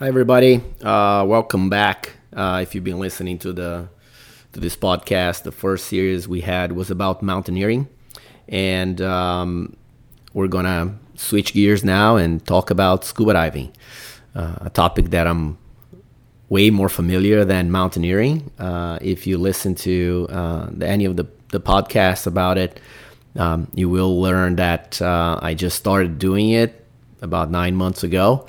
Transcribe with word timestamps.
Hi, 0.00 0.08
everybody. 0.08 0.60
Uh, 0.82 1.24
welcome 1.24 1.70
back. 1.70 2.14
Uh, 2.34 2.58
if 2.60 2.74
you've 2.74 2.82
been 2.82 2.98
listening 2.98 3.38
to 3.38 3.52
the 3.52 3.88
to 4.52 4.58
this 4.58 4.74
podcast, 4.74 5.44
the 5.44 5.52
first 5.52 5.86
series 5.86 6.26
we 6.26 6.40
had 6.40 6.72
was 6.72 6.90
about 6.90 7.22
mountaineering, 7.22 7.86
and 8.48 9.00
um, 9.00 9.76
we're 10.32 10.48
gonna 10.48 10.98
switch 11.14 11.54
gears 11.54 11.84
now 11.84 12.16
and 12.16 12.44
talk 12.44 12.70
about 12.70 13.04
scuba 13.04 13.34
diving, 13.34 13.72
uh, 14.34 14.56
a 14.62 14.70
topic 14.70 15.10
that 15.10 15.28
I'm 15.28 15.58
way 16.48 16.70
more 16.70 16.88
familiar 16.88 17.44
than 17.44 17.70
mountaineering. 17.70 18.50
Uh, 18.58 18.98
if 19.00 19.28
you 19.28 19.38
listen 19.38 19.76
to 19.86 20.26
uh, 20.28 20.70
any 20.82 21.04
of 21.04 21.14
the 21.14 21.28
the 21.50 21.60
podcasts 21.60 22.26
about 22.26 22.58
it, 22.58 22.80
um, 23.36 23.68
you 23.76 23.88
will 23.88 24.20
learn 24.20 24.56
that 24.56 25.00
uh, 25.00 25.38
I 25.40 25.54
just 25.54 25.78
started 25.78 26.18
doing 26.18 26.50
it 26.50 26.84
about 27.22 27.52
nine 27.52 27.76
months 27.76 28.02
ago 28.02 28.48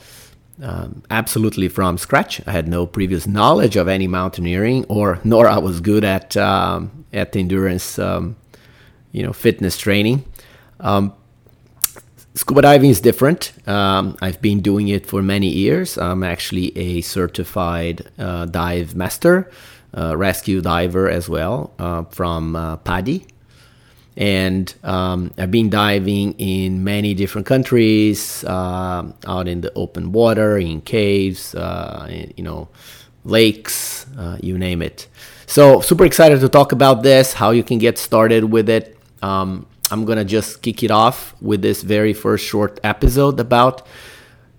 um, 0.61 1.03
absolutely 1.09 1.67
from 1.67 1.97
scratch. 1.97 2.41
I 2.47 2.51
had 2.51 2.67
no 2.67 2.85
previous 2.85 3.27
knowledge 3.27 3.75
of 3.75 3.87
any 3.87 4.07
mountaineering, 4.07 4.85
or 4.85 5.19
nor 5.23 5.47
I 5.47 5.57
was 5.57 5.81
good 5.81 6.03
at 6.03 6.37
um, 6.37 7.05
at 7.13 7.35
endurance, 7.35 7.99
um, 7.99 8.35
you 9.11 9.23
know, 9.23 9.33
fitness 9.33 9.77
training. 9.77 10.23
Um, 10.79 11.13
scuba 12.35 12.61
diving 12.61 12.89
is 12.89 13.01
different. 13.01 13.53
Um, 13.67 14.17
I've 14.21 14.41
been 14.41 14.61
doing 14.61 14.87
it 14.87 15.05
for 15.05 15.21
many 15.21 15.47
years. 15.47 15.97
I'm 15.97 16.23
actually 16.23 16.77
a 16.77 17.01
certified 17.01 18.09
uh, 18.17 18.45
dive 18.45 18.95
master, 18.95 19.49
uh, 19.97 20.15
rescue 20.17 20.61
diver 20.61 21.09
as 21.09 21.29
well 21.29 21.73
uh, 21.79 22.03
from 22.03 22.55
uh, 22.55 22.77
PADI, 22.77 23.25
and 24.17 24.73
um, 24.83 25.33
I've 25.37 25.51
been 25.51 25.69
diving 25.69 26.33
in 26.33 26.83
many 26.83 27.13
different 27.13 27.47
countries, 27.47 28.43
uh, 28.45 29.11
out 29.27 29.47
in 29.47 29.61
the 29.61 29.73
open 29.73 30.11
water, 30.11 30.57
in 30.57 30.81
caves, 30.81 31.53
uh, 31.53 32.07
you 32.35 32.43
know, 32.43 32.69
lakes, 33.25 34.05
uh, 34.17 34.37
you 34.41 34.57
name 34.57 34.81
it. 34.81 35.07
So 35.47 35.81
super 35.81 36.05
excited 36.05 36.39
to 36.39 36.49
talk 36.49 36.71
about 36.71 37.03
this, 37.03 37.33
how 37.33 37.51
you 37.51 37.63
can 37.63 37.77
get 37.77 37.97
started 37.97 38.45
with 38.45 38.69
it. 38.69 38.97
Um, 39.21 39.67
I'm 39.91 40.05
gonna 40.05 40.25
just 40.25 40.61
kick 40.61 40.81
it 40.81 40.91
off 40.91 41.35
with 41.41 41.61
this 41.61 41.81
very 41.83 42.13
first 42.13 42.45
short 42.45 42.79
episode 42.83 43.39
about 43.39 43.85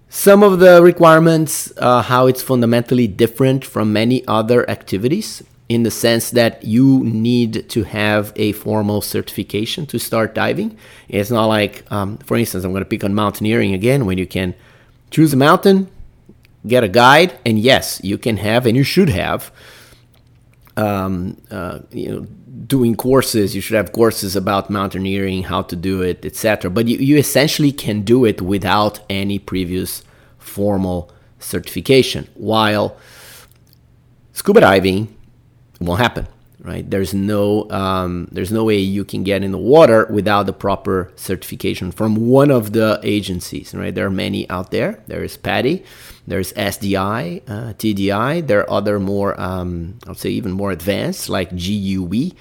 some 0.09 0.43
of 0.43 0.61
the 0.61 0.83
requirements, 0.83 1.73
uh, 1.79 2.03
how 2.03 2.27
it's 2.27 2.43
fundamentally 2.43 3.07
different 3.07 3.65
from 3.65 3.93
many 3.93 4.27
other 4.29 4.69
activities 4.71 5.43
in 5.69 5.83
the 5.83 5.91
sense 5.91 6.31
that 6.31 6.65
you 6.65 7.03
need 7.05 7.69
to 7.69 7.83
have 7.83 8.33
a 8.37 8.53
formal 8.53 9.01
certification 9.01 9.85
to 9.87 9.99
start 9.99 10.35
diving. 10.35 10.77
It's 11.09 11.31
not 11.31 11.47
like, 11.47 11.91
um, 11.91 12.19
for 12.19 12.37
instance, 12.37 12.65
I'm 12.65 12.71
going 12.71 12.85
to 12.85 12.89
pick 12.89 13.03
on 13.03 13.15
mountaineering 13.15 13.75
again, 13.75 14.07
when 14.07 14.17
you 14.17 14.27
can 14.27 14.55
choose 15.11 15.33
a 15.33 15.37
mountain, 15.37 15.89
get 16.67 16.85
a 16.85 16.89
guide, 16.89 17.39
and 17.45 17.59
yes, 17.59 18.01
you 18.05 18.17
can 18.17 18.37
have 18.37 18.65
and 18.67 18.77
you 18.77 18.85
should 18.85 19.09
have, 19.09 19.51
um, 20.77 21.41
uh, 21.51 21.81
you 21.91 22.11
know, 22.11 22.21
doing 22.67 22.95
courses. 22.95 23.55
You 23.55 23.61
should 23.61 23.77
have 23.77 23.93
courses 23.93 24.37
about 24.37 24.71
mountaineering, 24.71 25.45
how 25.45 25.63
to 25.63 25.75
do 25.75 26.01
it, 26.01 26.25
etc. 26.25 26.71
But 26.71 26.87
you, 26.87 26.99
you 26.99 27.17
essentially 27.17 27.73
can 27.73 28.03
do 28.03 28.25
it 28.25 28.41
without 28.41 29.01
any 29.11 29.41
previous 29.41 30.05
formal 30.39 31.11
certification. 31.41 32.29
While 32.35 32.97
scuba 34.33 34.61
diving 34.61 35.17
won't 35.81 36.01
happen 36.01 36.27
right? 36.61 36.91
There's 36.91 37.15
no 37.15 37.71
um, 37.71 38.29
there's 38.33 38.51
no 38.51 38.65
way 38.65 38.79
you 38.79 39.05
can 39.05 39.23
get 39.23 39.45
in 39.45 39.53
the 39.53 39.59
water 39.59 40.07
without 40.11 40.47
the 40.47 40.53
proper 40.53 41.13
certification 41.15 41.93
from 41.93 42.17
one 42.17 42.51
of 42.51 42.73
the 42.73 42.99
agencies 43.05 43.75
right? 43.75 43.95
There 43.95 44.07
are 44.07 44.11
many 44.11 44.49
out 44.51 44.71
there. 44.73 45.01
There 45.07 45.23
is 45.23 45.37
PADI 45.37 45.85
there's 46.27 46.53
SDI 46.55 47.43
uh, 47.49 47.73
TDI 47.75 48.47
there 48.47 48.61
are 48.61 48.71
other 48.71 48.99
more 48.99 49.41
um, 49.41 49.99
I'll 50.07 50.15
say 50.15 50.31
even 50.31 50.53
more 50.53 50.73
advanced 50.73 51.29
like 51.29 51.51
GUE 51.51 52.33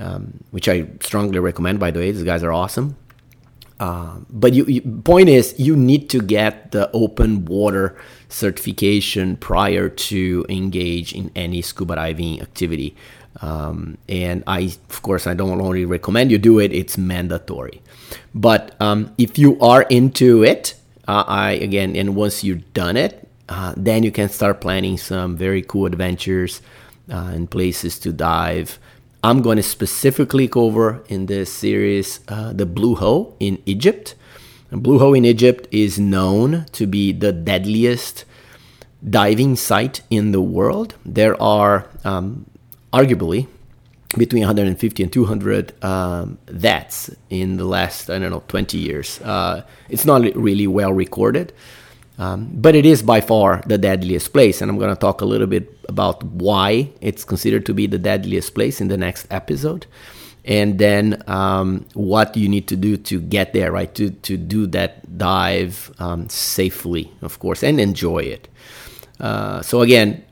um, 0.00 0.38
which 0.52 0.68
I 0.68 0.86
strongly 1.00 1.38
recommend 1.40 1.80
by 1.80 1.90
the 1.90 1.98
way. 1.98 2.12
These 2.12 2.24
guys 2.24 2.42
are 2.42 2.52
awesome 2.52 2.96
uh, 3.80 4.18
but 4.28 4.54
you, 4.54 4.64
you, 4.64 4.80
point 4.80 5.28
is 5.28 5.54
you 5.58 5.76
need 5.76 6.10
to 6.10 6.20
get 6.20 6.72
the 6.72 6.90
open 6.92 7.44
water 7.44 7.96
certification 8.28 9.36
prior 9.36 9.88
to 9.88 10.44
engage 10.48 11.12
in 11.12 11.30
any 11.36 11.62
scuba 11.62 11.94
diving 11.94 12.40
activity. 12.40 12.96
Um, 13.40 13.98
and 14.08 14.42
I, 14.46 14.76
of 14.90 15.02
course, 15.02 15.28
I 15.28 15.34
don't 15.34 15.60
only 15.60 15.84
recommend 15.84 16.32
you 16.32 16.38
do 16.38 16.58
it; 16.58 16.72
it's 16.72 16.98
mandatory. 16.98 17.80
But 18.34 18.74
um, 18.80 19.14
if 19.16 19.38
you 19.38 19.60
are 19.60 19.82
into 19.82 20.42
it, 20.42 20.74
uh, 21.06 21.24
I 21.26 21.52
again, 21.52 21.94
and 21.94 22.16
once 22.16 22.42
you've 22.42 22.72
done 22.74 22.96
it, 22.96 23.28
uh, 23.48 23.74
then 23.76 24.02
you 24.02 24.10
can 24.10 24.28
start 24.28 24.60
planning 24.60 24.98
some 24.98 25.36
very 25.36 25.62
cool 25.62 25.86
adventures 25.86 26.60
uh, 27.10 27.30
and 27.32 27.48
places 27.48 27.98
to 28.00 28.12
dive. 28.12 28.80
I'm 29.22 29.42
going 29.42 29.56
to 29.56 29.62
specifically 29.62 30.46
cover 30.46 31.02
in 31.08 31.26
this 31.26 31.52
series 31.52 32.20
uh, 32.28 32.52
the 32.52 32.66
Blue 32.66 32.94
Hole 32.94 33.36
in 33.40 33.60
Egypt. 33.66 34.14
And 34.70 34.82
Blue 34.82 34.98
Hole 34.98 35.14
in 35.14 35.24
Egypt 35.24 35.66
is 35.72 35.98
known 35.98 36.66
to 36.72 36.86
be 36.86 37.12
the 37.12 37.32
deadliest 37.32 38.24
diving 39.08 39.56
site 39.56 40.02
in 40.08 40.30
the 40.30 40.40
world. 40.40 40.94
There 41.04 41.40
are 41.42 41.88
um, 42.04 42.46
arguably 42.92 43.48
between 44.16 44.42
150 44.42 45.02
and 45.02 45.12
200 45.12 45.84
um, 45.84 46.38
deaths 46.56 47.10
in 47.28 47.56
the 47.56 47.64
last, 47.64 48.08
I 48.10 48.18
don't 48.18 48.30
know, 48.30 48.44
20 48.46 48.78
years. 48.78 49.20
Uh, 49.20 49.64
it's 49.88 50.04
not 50.04 50.22
really 50.36 50.66
well 50.66 50.92
recorded. 50.92 51.52
Um, 52.18 52.50
but 52.52 52.74
it 52.74 52.84
is 52.84 53.02
by 53.02 53.20
far 53.20 53.62
the 53.66 53.78
deadliest 53.78 54.32
place, 54.32 54.60
and 54.60 54.70
I'm 54.70 54.76
going 54.76 54.92
to 54.92 54.98
talk 54.98 55.20
a 55.20 55.24
little 55.24 55.46
bit 55.46 55.72
about 55.88 56.22
why 56.24 56.90
it's 57.00 57.24
considered 57.24 57.64
to 57.66 57.74
be 57.74 57.86
the 57.86 57.98
deadliest 57.98 58.54
place 58.54 58.80
in 58.80 58.88
the 58.88 58.96
next 58.96 59.26
episode, 59.30 59.86
and 60.44 60.78
then 60.78 61.22
um, 61.28 61.86
what 61.94 62.36
you 62.36 62.48
need 62.48 62.66
to 62.68 62.76
do 62.76 62.96
to 62.96 63.20
get 63.20 63.52
there, 63.52 63.70
right? 63.70 63.94
To 63.94 64.10
to 64.10 64.36
do 64.36 64.66
that 64.68 65.16
dive 65.16 65.92
um, 66.00 66.28
safely, 66.28 67.12
of 67.22 67.38
course, 67.38 67.62
and 67.62 67.78
enjoy 67.80 68.18
it. 68.18 68.48
Uh, 69.20 69.62
so 69.62 69.82
again, 69.82 70.24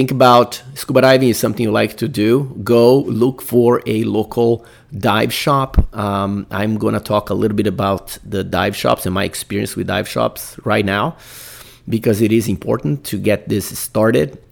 think 0.00 0.10
about 0.10 0.62
scuba 0.76 1.02
diving 1.02 1.28
is 1.28 1.38
something 1.38 1.62
you 1.62 1.70
like 1.70 1.98
to 1.98 2.08
do. 2.08 2.44
Go 2.64 3.00
look 3.00 3.42
for 3.42 3.82
a 3.84 4.02
local 4.04 4.64
dive 4.96 5.30
shop. 5.30 5.72
Um, 5.94 6.46
I'm 6.50 6.78
going 6.78 6.94
to 6.94 7.00
talk 7.00 7.28
a 7.28 7.34
little 7.34 7.54
bit 7.54 7.66
about 7.66 8.16
the 8.24 8.42
dive 8.42 8.74
shops 8.74 9.04
and 9.04 9.12
my 9.14 9.24
experience 9.24 9.76
with 9.76 9.88
dive 9.88 10.08
shops 10.08 10.58
right 10.64 10.86
now 10.86 11.18
because 11.86 12.22
it 12.22 12.32
is 12.32 12.48
important 12.48 13.04
to 13.10 13.18
get 13.18 13.50
this 13.50 13.78
started. 13.78 14.42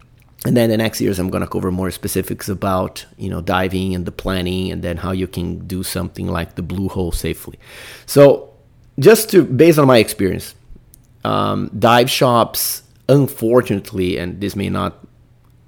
And 0.45 0.55
then 0.55 0.69
the 0.69 0.77
next 0.77 1.01
years, 1.01 1.19
I'm 1.19 1.31
going 1.31 1.47
to 1.47 1.53
cover 1.57 1.71
more 1.71 1.91
specifics 1.91 2.51
about 2.51 3.07
you 3.17 3.31
know 3.31 3.41
diving 3.41 3.95
and 3.95 4.05
the 4.05 4.13
planning, 4.13 4.71
and 4.71 4.83
then 4.83 4.99
how 4.99 5.13
you 5.13 5.27
can 5.27 5.67
do 5.67 5.83
something 5.83 6.27
like 6.29 6.57
the 6.57 6.63
blue 6.63 6.89
hole 6.89 7.11
safely. 7.11 7.59
So, 8.05 8.53
just 8.99 9.31
to 9.31 9.45
based 9.45 9.79
on 9.79 9.87
my 9.87 9.97
experience, 9.97 10.55
um, 11.25 11.71
dive 11.79 12.11
shops, 12.11 12.83
unfortunately, 13.09 14.19
and 14.19 14.41
this 14.43 14.55
may 14.55 14.69
not 14.69 15.08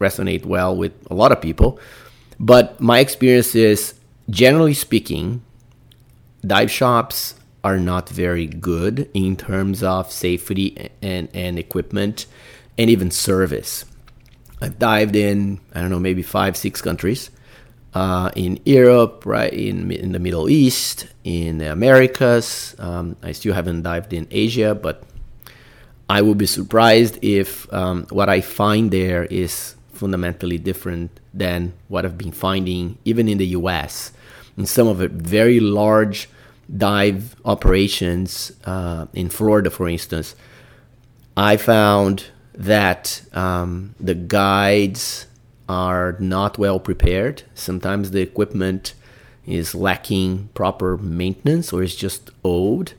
resonate 0.00 0.44
well 0.44 0.75
with 0.75 0.93
a 1.11 1.15
lot 1.15 1.31
of 1.31 1.41
people, 1.41 1.78
but 2.38 2.81
my 2.81 2.99
experience 2.99 3.55
is 3.55 3.94
generally 4.28 4.75
speaking, 4.75 5.43
dive 6.44 6.71
shops 6.71 7.34
are 7.62 7.78
not 7.78 8.09
very 8.09 8.47
good 8.47 9.11
in 9.12 9.37
terms 9.37 9.83
of 9.83 10.11
safety 10.11 10.91
and, 11.03 11.28
and 11.34 11.59
equipment 11.59 12.27
and 12.78 12.88
even 12.88 13.11
service. 13.11 13.84
I've 14.62 14.78
dived 14.78 15.16
in, 15.16 15.61
I 15.75 15.81
don't 15.81 15.91
know, 15.91 16.00
maybe 16.00 16.22
five, 16.22 16.56
six 16.56 16.81
countries. 16.81 17.31
Uh, 17.93 18.31
in 18.37 18.61
Europe, 18.65 19.27
right 19.27 19.53
in 19.53 19.91
in 19.91 20.12
the 20.12 20.21
Middle 20.21 20.49
East, 20.49 21.09
in 21.25 21.59
the 21.59 21.72
Americas. 21.72 22.77
Um, 22.78 23.17
I 23.21 23.32
still 23.32 23.53
haven't 23.53 23.82
dived 23.82 24.12
in 24.12 24.28
Asia, 24.31 24.77
but 24.77 25.03
I 26.09 26.22
would 26.22 26.38
be 26.38 26.47
surprised 26.47 27.19
if 27.20 27.67
um, 27.73 28.06
what 28.11 28.29
I 28.29 28.43
find 28.43 28.93
there 28.93 29.25
is 29.25 29.75
fundamentally 30.00 30.58
different 30.58 31.11
than 31.43 31.73
what 31.88 32.05
I've 32.05 32.19
been 32.25 32.37
finding 32.49 32.85
even 33.05 33.29
in 33.29 33.38
the 33.38 33.50
US 33.61 34.12
in 34.56 34.67
some 34.67 34.88
of 34.88 34.99
the 34.99 35.08
very 35.08 35.61
large 35.61 36.29
dive 36.76 37.37
operations 37.44 38.52
uh, 38.64 39.06
in 39.12 39.29
Florida, 39.29 39.70
for 39.70 39.88
instance, 39.88 40.37
I 41.37 41.56
found 41.56 42.26
that 42.55 43.23
um, 43.32 43.94
the 43.99 44.14
guides 44.14 45.26
are 45.69 46.17
not 46.19 46.58
well 46.58 46.79
prepared. 46.79 47.43
Sometimes 47.55 48.11
the 48.11 48.20
equipment 48.20 48.94
is 49.47 49.75
lacking 49.75 50.50
proper 50.55 50.97
maintenance 50.99 51.73
or 51.73 51.82
is 51.82 51.97
just 51.97 52.31
old. 52.44 52.94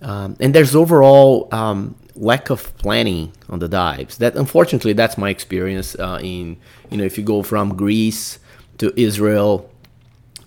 Um, 0.00 0.36
and 0.40 0.54
there's 0.54 0.74
overall 0.74 1.48
um, 1.52 1.96
lack 2.16 2.50
of 2.50 2.76
planning 2.78 3.32
on 3.48 3.58
the 3.58 3.68
dives. 3.68 4.18
That 4.18 4.36
unfortunately, 4.36 4.92
that's 4.92 5.16
my 5.18 5.30
experience. 5.30 5.96
Uh, 5.98 6.18
in 6.22 6.56
you 6.90 6.96
know, 6.98 7.04
if 7.04 7.18
you 7.18 7.24
go 7.24 7.42
from 7.42 7.76
Greece 7.76 8.38
to 8.78 8.92
Israel 8.96 9.70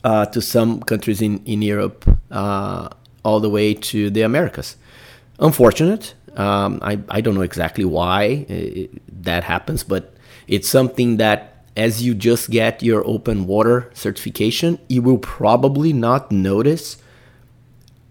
uh, 0.03 0.25
to 0.27 0.41
some 0.41 0.81
countries 0.81 1.21
in, 1.21 1.43
in 1.45 1.61
Europe, 1.61 2.05
uh, 2.31 2.89
all 3.23 3.39
the 3.39 3.49
way 3.49 3.73
to 3.73 4.09
the 4.09 4.21
Americas. 4.21 4.77
Unfortunate, 5.39 6.13
Um, 6.37 6.77
I, 6.83 6.99
I 7.17 7.21
don't 7.21 7.33
know 7.33 7.41
exactly 7.41 7.83
why 7.83 8.45
it, 8.47 9.01
that 9.23 9.43
happens, 9.43 9.83
but 9.83 10.13
it's 10.47 10.69
something 10.69 11.17
that 11.17 11.65
as 11.75 12.03
you 12.05 12.13
just 12.13 12.51
get 12.51 12.83
your 12.83 13.01
open 13.05 13.47
water 13.47 13.89
certification, 13.93 14.77
you 14.87 15.01
will 15.01 15.17
probably 15.17 15.93
not 15.93 16.31
notice 16.31 16.97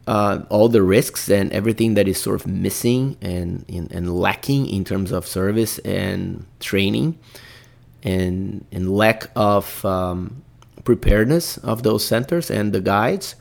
uh, 0.06 0.42
all 0.50 0.68
the 0.68 0.82
risks 0.82 1.28
and 1.28 1.52
everything 1.52 1.94
that 1.94 2.06
is 2.06 2.20
sort 2.20 2.40
of 2.40 2.46
missing 2.46 3.16
and, 3.20 3.64
and, 3.68 4.14
lacking 4.18 4.68
in 4.68 4.84
terms 4.84 5.10
of 5.10 5.26
service 5.26 5.78
and 5.80 6.46
training 6.60 7.18
and, 8.02 8.64
and 8.70 8.96
lack 8.96 9.30
of 9.34 9.84
um, 9.84 10.44
preparedness 10.84 11.58
of 11.58 11.82
those 11.82 12.04
centers 12.04 12.50
and 12.50 12.72
the 12.72 12.80
guides. 12.80 13.34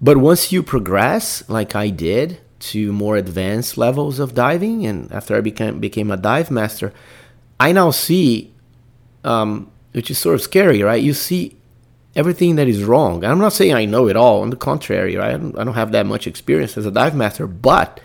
But 0.00 0.18
once 0.18 0.52
you 0.52 0.62
progress, 0.62 1.48
like 1.48 1.74
I 1.74 1.88
did, 1.88 2.40
to 2.60 2.92
more 2.92 3.16
advanced 3.16 3.78
levels 3.78 4.18
of 4.18 4.34
diving, 4.34 4.86
and 4.86 5.10
after 5.12 5.36
I 5.36 5.40
became 5.40 5.80
became 5.80 6.10
a 6.10 6.16
dive 6.16 6.50
master, 6.50 6.92
I 7.58 7.72
now 7.72 7.90
see, 7.90 8.52
um, 9.24 9.70
which 9.92 10.10
is 10.10 10.18
sort 10.18 10.34
of 10.34 10.42
scary, 10.42 10.82
right? 10.82 11.02
You 11.02 11.14
see 11.14 11.56
everything 12.14 12.56
that 12.56 12.68
is 12.68 12.84
wrong. 12.84 13.24
I'm 13.24 13.38
not 13.38 13.52
saying 13.52 13.74
I 13.74 13.84
know 13.84 14.08
it 14.08 14.16
all. 14.16 14.42
On 14.42 14.50
the 14.50 14.56
contrary, 14.56 15.16
right? 15.16 15.34
I 15.34 15.36
don't, 15.36 15.58
I 15.58 15.64
don't 15.64 15.74
have 15.74 15.92
that 15.92 16.06
much 16.06 16.26
experience 16.26 16.76
as 16.76 16.86
a 16.86 16.90
dive 16.90 17.14
master, 17.14 17.46
but 17.46 18.00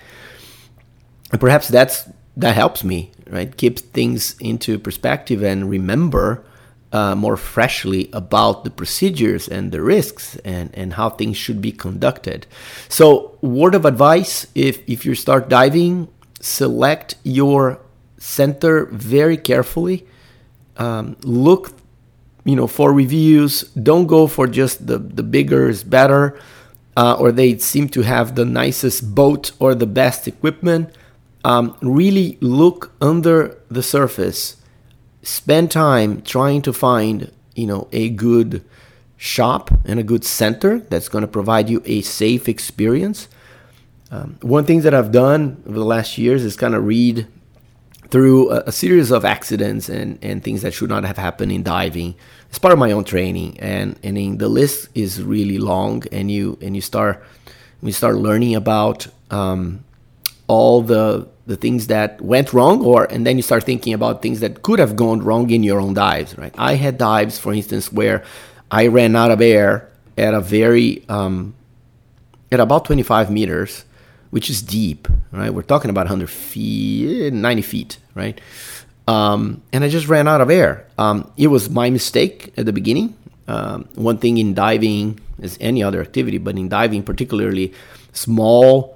perhaps 1.40 1.68
that's 1.68 2.10
that 2.38 2.56
helps 2.56 2.84
me, 2.84 3.12
right? 3.28 3.56
Keep 3.56 3.80
things 3.80 4.36
into 4.40 4.78
perspective 4.78 5.42
and 5.42 5.70
remember 5.70 6.44
uh, 6.92 7.16
more 7.16 7.38
freshly 7.38 8.10
about 8.14 8.64
the 8.64 8.70
procedures 8.70 9.48
and 9.48 9.72
the 9.72 9.82
risks 9.82 10.38
and, 10.46 10.70
and 10.74 10.94
how 10.94 11.10
things 11.10 11.36
should 11.36 11.62
be 11.62 11.72
conducted. 11.72 12.48
So, 12.88 13.38
word 13.42 13.76
of 13.76 13.86
advice 13.86 14.48
if, 14.56 14.80
if 14.88 15.06
you 15.06 15.16
start 15.16 15.50
diving, 15.50 16.08
select 16.40 17.16
your 17.24 17.82
center 18.18 18.86
very 18.86 19.38
carefully. 19.38 20.08
Um, 20.78 21.18
look 21.22 21.72
you 22.46 22.56
know 22.56 22.68
for 22.68 22.94
reviews 22.94 23.64
don't 23.74 24.08
go 24.08 24.28
for 24.28 24.48
just 24.48 24.88
the 24.88 24.98
the 24.98 25.24
bigger 25.24 25.68
is 25.68 25.84
better 25.84 26.40
uh, 26.98 27.16
or 27.20 27.32
they 27.32 27.58
seem 27.58 27.90
to 27.90 28.02
have 28.02 28.36
the 28.36 28.46
nicest 28.46 29.14
boat 29.14 29.52
or 29.60 29.76
the 29.76 29.88
best 29.88 30.28
equipment. 30.28 30.96
Um, 31.44 31.78
really 31.82 32.38
look 32.42 32.94
under 33.02 33.58
the 33.70 33.84
surface. 33.84 34.58
Spend 35.22 35.72
time 35.72 36.22
trying 36.22 36.62
to 36.64 36.74
find 36.74 37.32
you 37.56 37.68
know 37.68 37.88
a 37.92 38.10
good 38.10 38.64
shop 39.18 39.72
and 39.86 40.00
a 40.00 40.04
good 40.04 40.24
center 40.24 40.80
that's 40.80 41.10
going 41.10 41.22
to 41.22 41.28
provide 41.28 41.70
you 41.70 41.82
a 41.86 42.02
safe 42.02 42.48
experience. 42.50 43.28
Um, 44.12 44.38
one 44.42 44.66
thing 44.66 44.82
that 44.82 44.94
i've 44.94 45.12
done 45.12 45.64
over 45.68 45.80
the 45.80 45.84
last 45.84 46.20
years 46.20 46.44
is 46.44 46.56
kind 46.56 46.76
of 46.76 46.86
read 46.86 47.26
through 48.10 48.52
a, 48.52 48.64
a, 48.68 48.72
series 48.72 49.12
of 49.12 49.26
accidents 49.26 49.90
and, 49.90 50.20
and 50.22 50.44
things 50.44 50.62
that 50.62 50.74
should 50.74 50.90
not 50.90 51.04
have 51.04 51.18
happened 51.18 51.52
in 51.52 51.64
diving 51.64 52.16
it's 52.56 52.60
part 52.62 52.72
of 52.72 52.80
my 52.80 52.94
own 52.94 53.04
training. 53.04 53.60
And, 53.60 54.00
and 54.02 54.18
in, 54.18 54.38
the 54.38 54.48
list 54.48 54.88
is 54.96 55.22
really 55.22 55.58
long 55.58 56.04
and 56.14 56.32
you 56.32 56.58
and 56.62 56.74
you 56.74 56.82
start 56.82 57.22
you 57.84 57.92
start 57.92 58.16
learning 58.16 58.56
about 58.56 59.08
um, 59.30 59.84
all 60.48 60.82
the 60.82 61.28
the 61.48 61.58
things 61.58 61.88
that 61.88 62.22
went 62.22 62.54
wrong 62.54 62.82
or 62.82 63.12
and 63.12 63.28
then 63.28 63.36
you 63.36 63.44
start 63.44 63.66
thinking 63.66 63.94
about 63.94 64.22
things 64.22 64.40
that 64.40 64.64
could 64.64 64.80
have 64.80 64.96
gone 64.96 65.22
wrong 65.22 65.50
in 65.50 65.64
your 65.64 65.82
own 65.82 65.94
dives 65.94 66.38
right? 66.38 66.56
I 66.58 66.76
had 66.76 66.98
dives 66.98 67.38
for 67.38 67.54
instance 67.54 67.92
where 67.92 68.24
i 68.72 68.88
ran 68.88 69.16
out 69.16 69.30
of 69.30 69.42
air 69.42 69.92
at 70.18 70.34
a 70.34 70.42
very 70.42 71.04
um, 71.08 71.54
at 72.52 72.60
about 72.60 72.86
25 72.86 73.30
meters 73.30 73.86
which 74.32 74.50
is 74.50 74.62
deep 74.62 75.08
right? 75.32 75.54
We're 75.54 75.62
talking 75.62 75.90
about 75.90 76.06
100 76.06 76.30
feet 76.30 77.34
90 77.34 77.62
feet 77.62 77.98
right? 78.14 78.40
Um, 79.08 79.62
and 79.72 79.84
i 79.84 79.88
just 79.88 80.08
ran 80.08 80.28
out 80.28 80.42
of 80.42 80.50
air. 80.50 80.88
Um, 80.98 81.32
it 81.38 81.48
was 81.48 81.70
my 81.70 81.92
mistake 81.92 82.52
at 82.58 82.66
the 82.66 82.74
beginning. 82.74 83.16
Um, 83.48 83.88
one 83.94 84.18
thing 84.18 84.40
in 84.40 84.56
diving 84.56 85.20
is 85.40 85.58
any 85.62 85.84
other 85.84 86.02
activity 86.02 86.40
but 86.40 86.58
in 86.58 86.70
diving 86.70 87.04
particularly 87.04 87.74
small 88.14 88.96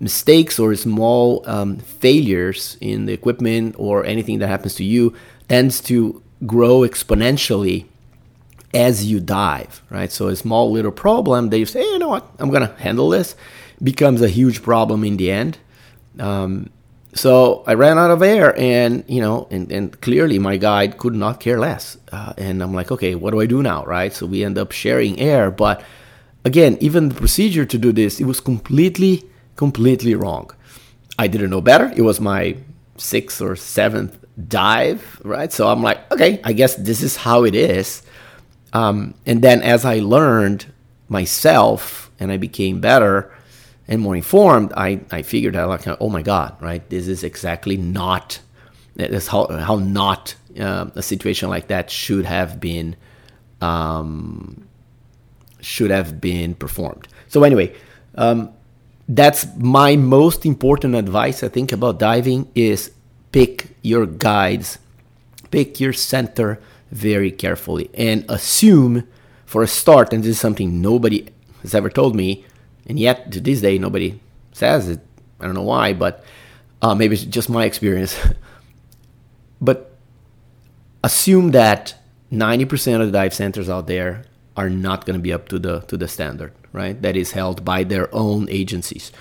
mistakes 0.00 0.58
or 0.58 0.74
small 0.74 1.42
um, 1.48 1.78
failures 1.78 2.76
in 2.80 3.06
the 3.06 3.12
equipment 3.12 3.74
or 3.78 4.04
anything 4.04 4.38
that 4.38 4.48
happens 4.48 4.74
to 4.76 4.84
you 4.84 5.14
tends 5.48 5.80
to 5.80 6.22
grow 6.46 6.80
exponentially 6.80 7.86
as 8.72 9.06
you 9.06 9.20
dive, 9.20 9.82
right? 9.88 10.10
So 10.10 10.28
a 10.28 10.36
small 10.36 10.70
little 10.70 10.90
problem 10.90 11.50
that 11.50 11.58
you 11.58 11.66
say, 11.66 11.80
hey, 11.80 11.92
you 11.92 11.98
know 11.98 12.08
what, 12.08 12.28
I'm 12.38 12.50
gonna 12.50 12.74
handle 12.78 13.08
this, 13.08 13.36
becomes 13.82 14.22
a 14.22 14.28
huge 14.28 14.62
problem 14.62 15.04
in 15.04 15.16
the 15.16 15.30
end. 15.30 15.58
Um, 16.18 16.70
so 17.14 17.62
I 17.66 17.74
ran 17.74 17.96
out 17.98 18.10
of 18.10 18.22
air, 18.22 18.58
and 18.58 19.04
you 19.06 19.20
know, 19.20 19.46
and, 19.50 19.70
and 19.70 20.00
clearly 20.00 20.38
my 20.38 20.56
guide 20.56 20.98
could 20.98 21.14
not 21.14 21.38
care 21.38 21.60
less. 21.60 21.96
Uh, 22.10 22.34
and 22.36 22.62
I'm 22.62 22.74
like, 22.74 22.90
okay, 22.90 23.14
what 23.14 23.30
do 23.30 23.40
I 23.40 23.46
do 23.46 23.62
now, 23.62 23.84
right? 23.84 24.12
So 24.12 24.26
we 24.26 24.44
end 24.44 24.58
up 24.58 24.72
sharing 24.72 25.20
air, 25.20 25.50
but 25.50 25.82
again, 26.44 26.76
even 26.80 27.08
the 27.08 27.14
procedure 27.14 27.64
to 27.64 27.78
do 27.78 27.92
this, 27.92 28.20
it 28.20 28.24
was 28.24 28.40
completely 28.40 29.24
completely 29.56 30.14
wrong. 30.14 30.50
I 31.18 31.28
didn't 31.28 31.50
know 31.50 31.60
better. 31.60 31.92
It 31.96 32.02
was 32.02 32.20
my 32.20 32.56
sixth 32.96 33.40
or 33.40 33.54
seventh 33.54 34.18
dive, 34.48 35.20
right? 35.24 35.52
So 35.52 35.68
I'm 35.68 35.82
like, 35.82 36.10
okay, 36.12 36.40
I 36.42 36.52
guess 36.52 36.74
this 36.74 37.02
is 37.02 37.16
how 37.16 37.44
it 37.44 37.54
is. 37.54 38.02
Um, 38.72 39.14
and 39.24 39.42
then 39.42 39.62
as 39.62 39.84
I 39.84 40.00
learned 40.00 40.66
myself 41.08 42.10
and 42.18 42.32
I 42.32 42.36
became 42.36 42.80
better 42.80 43.32
and 43.86 44.00
more 44.00 44.16
informed, 44.16 44.72
I, 44.76 45.00
I 45.10 45.22
figured 45.22 45.56
out 45.56 45.68
like, 45.68 45.96
oh 46.00 46.08
my 46.08 46.22
God, 46.22 46.56
right? 46.60 46.88
This 46.88 47.06
is 47.06 47.22
exactly 47.22 47.76
not, 47.76 48.40
that's 48.96 49.26
how, 49.26 49.46
how 49.46 49.76
not 49.76 50.34
uh, 50.58 50.86
a 50.94 51.02
situation 51.02 51.50
like 51.50 51.68
that 51.68 51.90
should 51.90 52.24
have 52.24 52.60
been, 52.60 52.96
um, 53.60 54.66
should 55.60 55.90
have 55.90 56.20
been 56.20 56.54
performed. 56.54 57.08
So 57.28 57.42
anyway, 57.42 57.74
um, 58.14 58.52
that's 59.08 59.46
my 59.56 59.96
most 59.96 60.46
important 60.46 60.94
advice 60.94 61.42
I 61.42 61.48
think 61.48 61.72
about 61.72 61.98
diving 61.98 62.50
is 62.54 62.90
pick 63.32 63.68
your 63.82 64.06
guides, 64.06 64.78
pick 65.50 65.78
your 65.78 65.92
center 65.92 66.58
very 66.90 67.30
carefully 67.30 67.90
and 67.92 68.24
assume 68.28 69.06
for 69.44 69.62
a 69.62 69.66
start 69.66 70.12
and 70.12 70.22
this 70.22 70.30
is 70.30 70.40
something 70.40 70.80
nobody 70.80 71.26
has 71.62 71.74
ever 71.74 71.90
told 71.90 72.14
me 72.14 72.44
and 72.86 72.98
yet 72.98 73.32
to 73.32 73.40
this 73.40 73.60
day 73.60 73.78
nobody 73.78 74.20
says 74.52 74.88
it. 74.88 75.00
I 75.40 75.46
don't 75.46 75.54
know 75.54 75.62
why, 75.62 75.92
but 75.92 76.24
uh, 76.82 76.94
maybe 76.94 77.14
it's 77.14 77.24
just 77.24 77.48
my 77.48 77.64
experience. 77.64 78.18
but 79.60 79.96
assume 81.02 81.50
that 81.50 81.94
90% 82.32 83.00
of 83.00 83.06
the 83.06 83.12
dive 83.12 83.34
centers 83.34 83.68
out 83.68 83.86
there 83.86 84.24
are 84.56 84.70
not 84.70 85.04
going 85.04 85.18
to 85.18 85.22
be 85.22 85.32
up 85.32 85.48
to 85.48 85.58
the 85.58 85.80
to 85.80 85.96
the 85.96 86.08
standard 86.08 86.52
right? 86.74 87.00
That 87.00 87.16
is 87.16 87.30
held 87.30 87.64
by 87.64 87.84
their 87.84 88.14
own 88.14 88.48
agencies. 88.50 89.12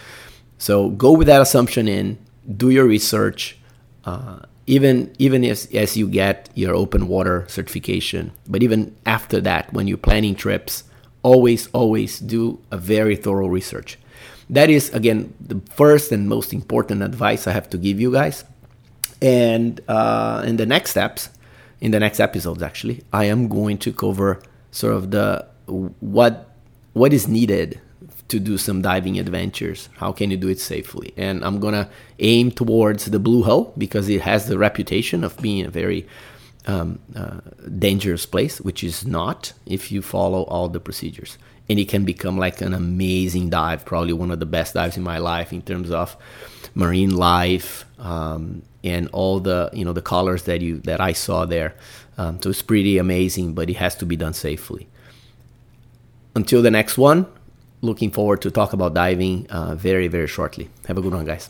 So 0.58 0.89
go 0.89 1.13
with 1.13 1.27
that 1.27 1.39
assumption 1.39 1.88
in, 1.88 2.17
do 2.58 2.70
your 2.72 2.86
research, 2.86 3.58
uh, 4.03 4.39
even 4.65 5.13
even 5.20 5.43
if, 5.43 5.74
as 5.74 5.96
you 5.96 6.08
get 6.08 6.50
your 6.55 6.74
open 6.74 7.08
water 7.08 7.46
certification. 7.48 8.32
But 8.48 8.63
even 8.63 8.96
after 9.05 9.39
that, 9.41 9.72
when 9.72 9.88
you're 9.88 9.98
planning 9.98 10.36
trips, 10.36 10.84
always 11.24 11.68
always 11.74 12.20
do 12.20 12.60
a 12.70 12.77
very 12.77 13.15
thorough 13.15 13.48
research. 13.48 13.98
That 14.50 14.70
is 14.70 14.89
again 14.94 15.34
the 15.39 15.60
first 15.72 16.12
and 16.12 16.30
most 16.30 16.53
important 16.53 17.01
advice 17.01 17.48
I 17.48 17.53
have 17.53 17.70
to 17.72 17.77
give 17.77 18.00
you 18.00 18.12
guys. 18.12 18.44
And 19.22 19.80
uh, 19.88 20.44
in 20.46 20.58
the 20.58 20.65
next 20.65 20.92
steps, 20.92 21.30
in 21.80 21.92
the 21.92 22.00
next 22.00 22.20
episodes, 22.20 22.62
actually, 22.62 23.03
I 23.12 23.25
am 23.25 23.48
going 23.48 23.77
to 23.80 23.94
cover 23.94 24.42
sort 24.72 24.96
of 24.96 25.12
the 25.12 25.48
what 25.65 26.50
what 26.92 27.13
is 27.13 27.27
needed 27.27 27.80
to 28.27 28.39
do 28.39 28.58
some 28.58 28.82
diving 28.82 29.20
adventures. 29.20 29.89
How 29.98 30.12
can 30.12 30.32
you 30.32 30.38
do 30.38 30.50
it 30.50 30.60
safely? 30.60 31.13
And 31.18 31.44
I'm 31.44 31.60
gonna 31.60 31.89
aim 32.20 32.51
towards 32.51 33.06
the 33.06 33.20
blue 33.20 33.44
hole 33.44 33.74
because 33.77 34.10
it 34.10 34.22
has 34.22 34.48
the 34.48 34.58
reputation 34.58 35.24
of 35.24 35.38
being 35.38 35.65
a 35.65 35.70
very 35.70 36.06
um, 36.67 37.00
uh, 37.15 37.39
dangerous 37.77 38.25
place, 38.25 38.60
which 38.62 38.84
is 38.84 39.05
not 39.05 39.53
if 39.65 39.91
you 39.91 40.01
follow 40.01 40.43
all 40.43 40.70
the 40.70 40.79
procedures. 40.79 41.38
And 41.70 41.79
it 41.79 41.88
can 41.88 42.03
become 42.03 42.38
like 42.38 42.62
an 42.62 42.74
amazing 42.74 43.50
dive, 43.50 43.86
probably 43.86 44.13
one 44.13 44.32
of 44.32 44.39
the 44.39 44.46
best 44.46 44.74
dives 44.74 44.98
in 44.98 45.03
my 45.03 45.17
life 45.17 45.53
in 45.53 45.62
terms 45.62 45.91
of 45.91 46.17
marine 46.75 47.15
life 47.15 47.86
um, 48.00 48.63
and 48.84 49.08
all 49.13 49.39
the 49.39 49.70
you 49.72 49.86
know 49.86 49.93
the 49.93 50.01
colors 50.01 50.43
that 50.43 50.62
you 50.62 50.79
that 50.79 51.00
I 51.00 51.13
saw 51.13 51.46
there. 51.46 51.74
Um, 52.17 52.41
so 52.41 52.50
it's 52.50 52.62
pretty 52.62 52.98
amazing, 52.98 53.53
but 53.53 53.70
it 53.70 53.77
has 53.77 53.96
to 53.96 54.05
be 54.05 54.15
done 54.15 54.34
safely. 54.34 54.88
Until 56.36 56.62
the 56.62 56.72
next 56.72 56.98
one, 56.98 57.27
looking 57.82 58.12
forward 58.12 58.41
to 58.41 58.51
talk 58.51 58.74
about 58.74 58.93
diving 58.93 59.48
uh, 59.50 59.75
very, 59.75 60.08
very 60.08 60.27
shortly. 60.27 60.70
Have 60.88 60.98
a 60.98 61.01
good 61.01 61.13
one, 61.13 61.25
guys. 61.25 61.50